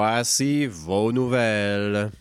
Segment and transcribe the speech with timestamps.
[0.00, 2.12] Voici vos nouvelles.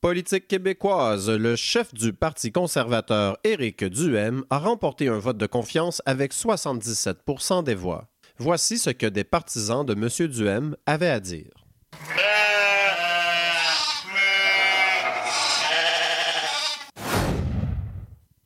[0.00, 6.00] Politique québécoise, le chef du Parti conservateur Éric Duhem a remporté un vote de confiance
[6.06, 8.06] avec 77% des voix.
[8.38, 10.28] Voici ce que des partisans de M.
[10.28, 11.59] Duhem avaient à dire.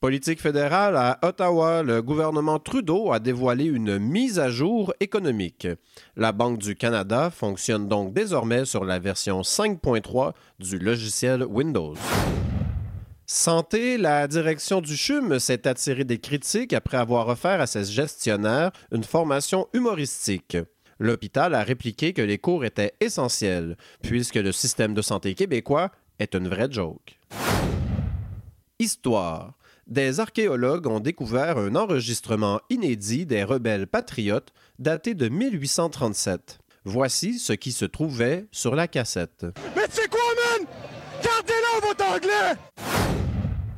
[0.05, 5.67] Politique fédérale à Ottawa, le gouvernement Trudeau a dévoilé une mise à jour économique.
[6.15, 11.95] La Banque du Canada fonctionne donc désormais sur la version 5.3 du logiciel Windows.
[13.25, 18.73] Santé, la direction du CHUM s'est attirée des critiques après avoir offert à ses gestionnaires
[18.93, 20.59] une formation humoristique.
[20.99, 26.35] L'hôpital a répliqué que les cours étaient essentiels, puisque le système de santé québécois est
[26.35, 27.19] une vraie joke.
[28.79, 29.55] Histoire.
[29.87, 36.59] Des archéologues ont découvert un enregistrement inédit des rebelles patriotes daté de 1837.
[36.87, 39.45] Voici ce qui se trouvait sur la cassette.
[39.77, 40.67] Mais sais quoi, man?
[41.23, 42.59] Gardez-la, votre anglais!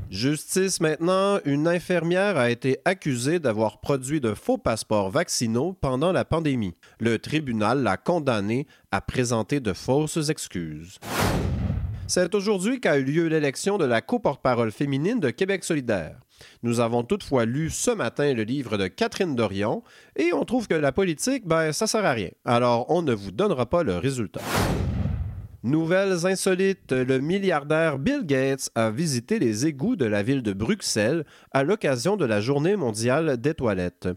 [0.09, 6.25] Justice maintenant, une infirmière a été accusée d'avoir produit de faux passeports vaccinaux pendant la
[6.25, 6.77] pandémie.
[7.01, 10.99] Le tribunal l'a condamnée à présenter de fausses excuses.
[12.09, 16.21] C'est aujourd'hui qu'a eu lieu l'élection de la co-porte-parole féminine de Québec solidaire.
[16.63, 19.83] Nous avons toutefois lu ce matin le livre de Catherine Dorion
[20.15, 22.31] et on trouve que la politique, ben, ça sert à rien.
[22.45, 24.41] Alors, on ne vous donnera pas le résultat.
[25.65, 31.25] Nouvelles insolites, le milliardaire Bill Gates a visité les égouts de la ville de Bruxelles
[31.51, 34.09] à l'occasion de la Journée mondiale des toilettes.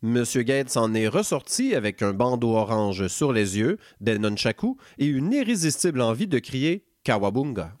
[0.00, 5.06] Monsieur Gates en est ressorti avec un bandeau orange sur les yeux, des nunchakus et
[5.06, 7.72] une irrésistible envie de crier Kawabunga.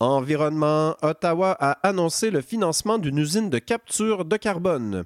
[0.00, 5.04] Environnement, Ottawa a annoncé le financement d'une usine de capture de carbone.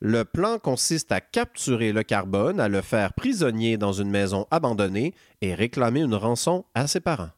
[0.00, 5.12] Le plan consiste à capturer le carbone, à le faire prisonnier dans une maison abandonnée
[5.42, 7.30] et réclamer une rançon à ses parents.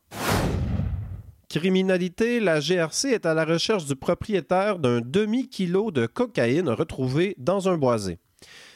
[1.48, 7.68] Criminalité, la GRC est à la recherche du propriétaire d'un demi-kilo de cocaïne retrouvé dans
[7.68, 8.18] un boisé.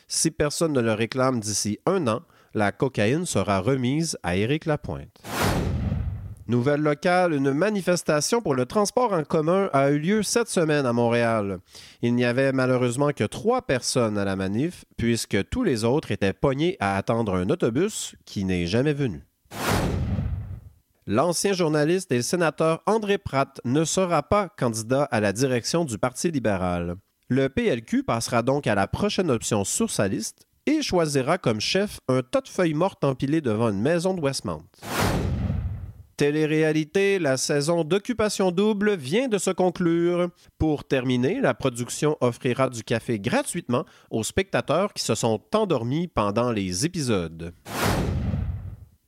[0.09, 2.23] Si personne ne le réclame d'ici un an,
[2.55, 5.23] la cocaïne sera remise à Éric Lapointe.
[6.49, 10.93] Nouvelle locale, une manifestation pour le transport en commun a eu lieu cette semaine à
[10.93, 11.59] Montréal.
[12.03, 16.33] Il n'y avait malheureusement que trois personnes à la manif, puisque tous les autres étaient
[16.33, 19.25] pognés à attendre un autobus qui n'est jamais venu.
[21.09, 26.31] L'ancien journaliste et sénateur André Pratt ne sera pas candidat à la direction du Parti
[26.31, 26.95] libéral.
[27.29, 31.99] Le PLQ passera donc à la prochaine option sur sa liste et choisira comme chef
[32.07, 34.63] un tas de feuilles mortes empilées devant une maison de Westmount.
[36.17, 40.31] Télé-réalité, la saison d'Occupation Double vient de se conclure.
[40.59, 46.53] Pour terminer, la production offrira du café gratuitement aux spectateurs qui se sont endormis pendant
[46.53, 47.53] les épisodes.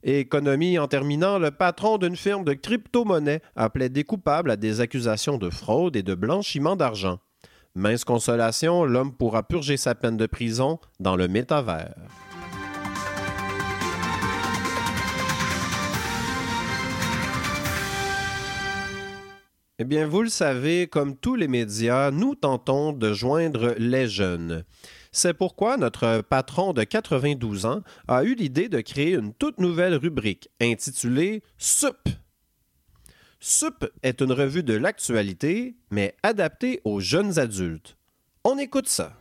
[0.02, 5.38] Économie en terminant, le patron d'une firme de crypto-monnaie appelait des coupables à des accusations
[5.38, 7.20] de fraude et de blanchiment d'argent.
[7.74, 11.94] Mince consolation, l'homme pourra purger sa peine de prison dans le métavers.
[19.81, 24.65] Eh bien, vous le savez, comme tous les médias, nous tentons de joindre les jeunes.
[25.12, 29.94] C'est pourquoi notre patron de 92 ans a eu l'idée de créer une toute nouvelle
[29.94, 32.09] rubrique intitulée SUP.
[33.39, 37.97] SUP est une revue de l'actualité, mais adaptée aux jeunes adultes.
[38.42, 39.13] On écoute ça.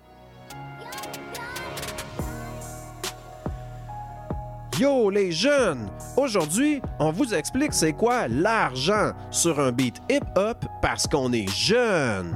[4.79, 5.87] Yo les jeunes!
[6.17, 12.35] Aujourd'hui, on vous explique c'est quoi l'argent sur un beat hip-hop parce qu'on est jeune.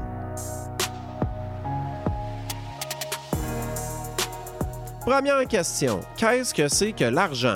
[5.00, 7.56] Première question, qu'est-ce que c'est que l'argent?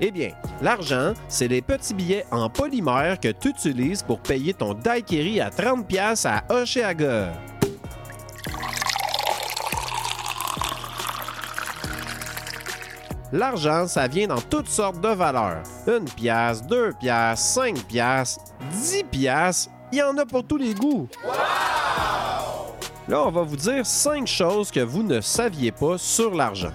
[0.00, 0.30] Eh bien,
[0.62, 5.50] l'argent, c'est les petits billets en polymère que tu utilises pour payer ton daiquiri à
[5.50, 7.32] 30$ à Oshéaga.
[13.34, 15.64] L'argent, ça vient dans toutes sortes de valeurs.
[15.88, 18.38] Une pièce, deux pièces, cinq pièces,
[18.70, 21.08] dix pièces, il y en a pour tous les goûts.
[23.08, 26.70] Là, on va vous dire cinq choses que vous ne saviez pas sur l'argent.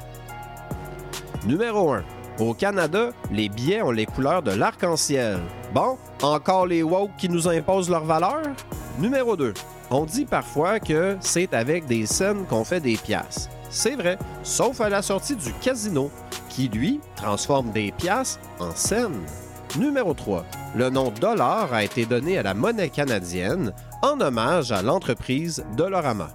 [1.45, 2.03] Numéro 1.
[2.39, 5.39] Au Canada, les billets ont les couleurs de l'arc-en-ciel.
[5.73, 8.43] Bon, encore les woke qui nous imposent leurs valeurs?
[8.97, 9.53] Numéro 2.
[9.91, 13.47] On dit parfois que c'est avec des scènes qu'on fait des pièces.
[13.69, 16.11] C'est vrai, sauf à la sortie du casino,
[16.49, 19.25] qui lui transforme des pièces en scènes.
[19.77, 20.45] Numéro 3.
[20.75, 26.29] Le nom dollar a été donné à la monnaie canadienne en hommage à l'entreprise Dolorama.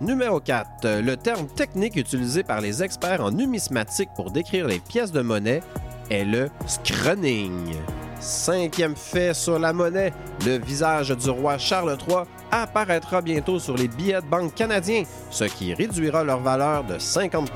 [0.00, 1.00] Numéro 4.
[1.00, 5.62] Le terme technique utilisé par les experts en numismatique pour décrire les pièces de monnaie
[6.10, 7.74] est le scrunning.
[8.18, 10.12] Cinquième fait sur la monnaie,
[10.44, 15.44] le visage du roi Charles III apparaîtra bientôt sur les billets de banque canadiens, ce
[15.44, 17.50] qui réduira leur valeur de 50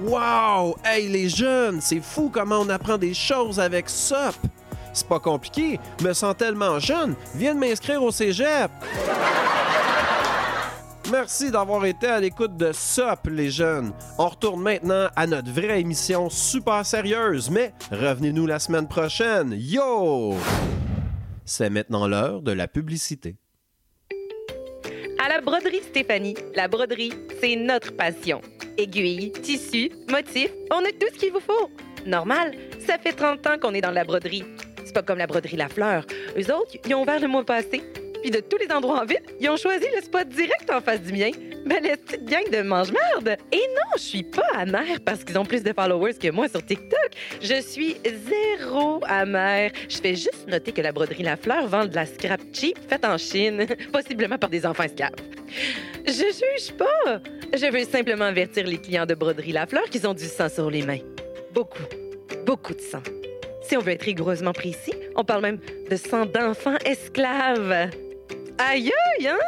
[0.00, 0.76] Wow!
[0.82, 4.34] Hey les jeunes, c'est fou comment on apprend des choses avec SOP!
[4.94, 8.70] C'est pas compliqué, me sens tellement jeune, viens de m'inscrire au cégep!
[11.12, 13.92] Merci d'avoir été à l'écoute de SOP, les jeunes.
[14.16, 19.54] On retourne maintenant à notre vraie émission super sérieuse, mais revenez-nous la semaine prochaine.
[19.58, 20.34] Yo!
[21.44, 23.36] C'est maintenant l'heure de la publicité.
[25.22, 28.40] À la broderie Stéphanie, la broderie, c'est notre passion.
[28.80, 31.70] Aiguilles, tissus, motifs, on a tout ce qu'il vous faut.
[32.06, 34.44] Normal, ça fait 30 ans qu'on est dans la broderie.
[34.86, 36.06] C'est pas comme la broderie La Fleur.
[36.38, 37.82] Eux autres, ils ont ouvert le mois passé.
[38.22, 41.02] Puis de tous les endroits en ville, ils ont choisi le spot direct en face
[41.02, 41.30] du mien.
[41.66, 43.36] Ben, la petite gang de mange-merde.
[43.52, 46.64] Et non, je suis pas amère parce qu'ils ont plus de followers que moi sur
[46.64, 47.10] TikTok.
[47.42, 49.72] Je suis zéro amère.
[49.90, 53.04] Je fais juste noter que la broderie La Fleur vend de la scrap cheap faite
[53.04, 55.12] en Chine, possiblement par des enfants esclaves.
[56.06, 57.20] Je juge pas.
[57.52, 60.70] Je veux simplement avertir les clients de broderie La Fleur qu'ils ont du sang sur
[60.70, 61.00] les mains.
[61.52, 61.82] Beaucoup,
[62.46, 63.02] beaucoup de sang.
[63.62, 65.58] Si on veut être rigoureusement précis, on parle même
[65.90, 67.90] de sang d'enfants esclaves.
[68.58, 68.92] Aïe,
[69.26, 69.38] hein?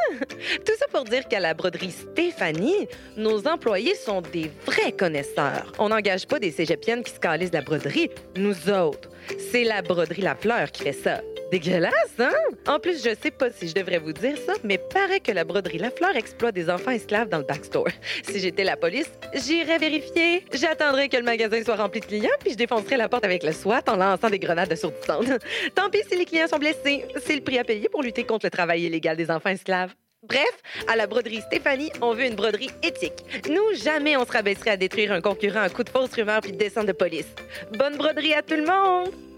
[0.65, 5.71] Tout ça pour dire qu'à la broderie Stéphanie, nos employés sont des vrais connaisseurs.
[5.79, 8.11] On n'engage pas des cégepiennes qui se la broderie.
[8.37, 9.11] Nous autres,
[9.51, 11.21] c'est la broderie La Fleur qui fait ça.
[11.53, 12.33] Dégueulasse, hein?
[12.67, 15.45] En plus, je sais pas si je devrais vous dire ça, mais paraît que la
[15.45, 17.89] broderie La Fleur exploite des enfants esclaves dans le backstore.
[18.23, 20.47] Si j'étais la police, j'irais vérifier.
[20.55, 23.53] J'attendrais que le magasin soit rempli de clients, puis je défoncerais la porte avec le
[23.53, 25.27] SWAT en lançant des grenades assourdissantes.
[25.75, 27.05] Tant pis si les clients sont blessés.
[27.23, 29.93] C'est le prix à payer pour lutter contre le travail illégal des enfants esclaves.
[30.27, 33.27] Bref, à la broderie Stéphanie, on veut une broderie éthique.
[33.51, 36.53] Nous, jamais on se rabaisserait à détruire un concurrent à coup de fausses rumeurs puis
[36.53, 37.29] de descente de police.
[37.77, 39.32] Bonne broderie à tout le monde!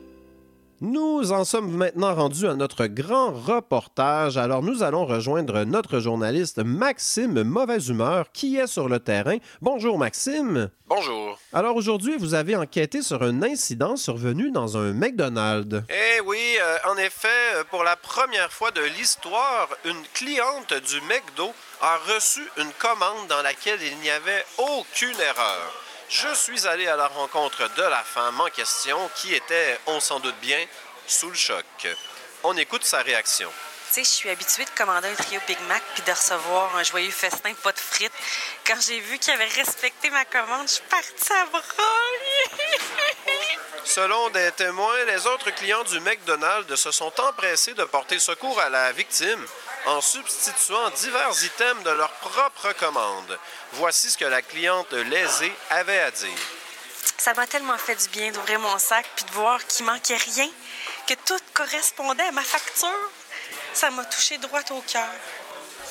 [0.86, 4.36] Nous en sommes maintenant rendus à notre grand reportage.
[4.36, 9.38] Alors nous allons rejoindre notre journaliste Maxime Mauvaise Humeur qui est sur le terrain.
[9.62, 10.68] Bonjour Maxime.
[10.86, 11.38] Bonjour.
[11.54, 15.82] Alors aujourd'hui, vous avez enquêté sur un incident survenu dans un McDonald's.
[15.88, 21.00] Eh oui, euh, en effet, euh, pour la première fois de l'histoire, une cliente du
[21.08, 21.50] McDo
[21.80, 25.83] a reçu une commande dans laquelle il n'y avait aucune erreur.
[26.08, 30.20] Je suis allé à la rencontre de la femme en question qui était, on s'en
[30.20, 30.58] doute bien,
[31.06, 31.64] sous le choc.
[32.42, 33.50] On écoute sa réaction.
[33.92, 36.82] Tu sais, je suis habituée de commander un trio Big Mac puis de recevoir un
[36.82, 38.12] joyeux festin pas de frites.
[38.66, 41.62] Quand j'ai vu qu'il avait respecté ma commande, je suis partie à broyer.
[43.84, 48.68] Selon des témoins, les autres clients du McDonald's se sont empressés de porter secours à
[48.68, 49.46] la victime
[49.86, 53.38] en substituant divers items de leur propre commande.
[53.74, 56.28] Voici ce que la cliente lésée avait à dire.
[57.18, 60.48] Ça m'a tellement fait du bien d'ouvrir mon sac puis de voir qu'il manquait rien,
[61.06, 62.88] que tout correspondait à ma facture.
[63.72, 65.08] Ça m'a touché droit au cœur.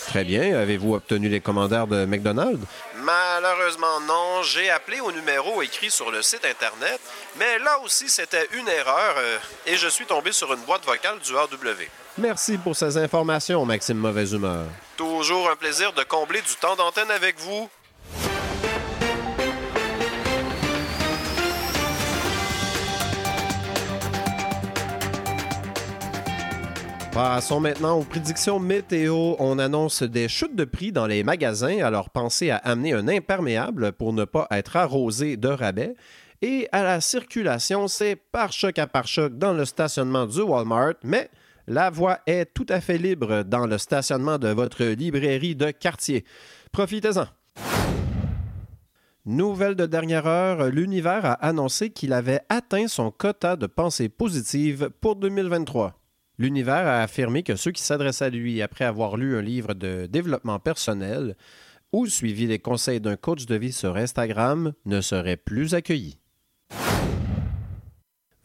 [0.07, 0.59] Très bien.
[0.59, 2.65] Avez-vous obtenu les commandeurs de McDonald's?
[2.95, 6.99] Malheureusement non, j'ai appelé au numéro écrit sur le site Internet,
[7.37, 11.19] mais là aussi c'était une erreur euh, et je suis tombé sur une boîte vocale
[11.19, 11.87] du AW.
[12.17, 14.65] Merci pour ces informations, Maxime Mauvaise Humeur.
[14.97, 17.67] Toujours un plaisir de combler du temps d'antenne avec vous.
[27.11, 29.35] Passons maintenant aux prédictions météo.
[29.39, 33.91] On annonce des chutes de prix dans les magasins, alors pensez à amener un imperméable
[33.91, 35.95] pour ne pas être arrosé de rabais.
[36.43, 40.95] Et à la circulation, c'est par choc à par choc dans le stationnement du Walmart,
[41.03, 41.29] mais
[41.67, 46.25] la voie est tout à fait libre dans le stationnement de votre librairie de quartier.
[46.71, 47.27] Profitez-en.
[49.25, 54.89] Nouvelle de dernière heure, l'univers a annoncé qu'il avait atteint son quota de pensées positives
[54.99, 55.97] pour 2023.
[56.39, 60.07] L'univers a affirmé que ceux qui s'adressent à lui après avoir lu un livre de
[60.07, 61.37] développement personnel
[61.93, 66.17] ou suivi les conseils d'un coach de vie sur Instagram ne seraient plus accueillis.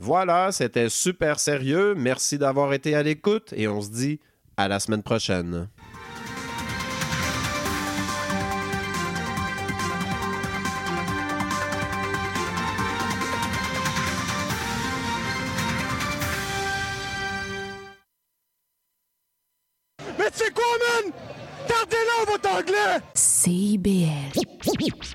[0.00, 1.94] Voilà, c'était super sérieux.
[1.96, 4.20] Merci d'avoir été à l'écoute et on se dit
[4.56, 5.68] à la semaine prochaine.
[20.18, 20.64] Mais tu sais quoi,
[21.02, 21.12] man?
[21.68, 23.04] Gardez-le, votre anglais!
[23.14, 24.57] CIBL.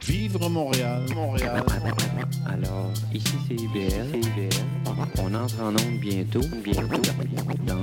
[0.06, 1.64] Vivre Montréal, Montréal.
[2.46, 4.20] Alors, ici c'est IBL.
[5.20, 6.42] On entre en onde bientôt.
[6.64, 7.02] Bientôt.
[7.66, 7.72] Dans